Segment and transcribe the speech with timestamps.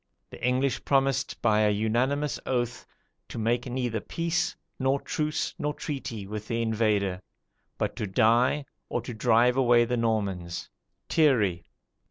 [0.31, 2.87] The English promised by a unanimous oath,
[3.29, 7.21] to make neither peace, nor truce nor treaty, with the invader,
[7.77, 10.71] but to die, or drive away the Normans."
[11.07, 11.67] [Thierry.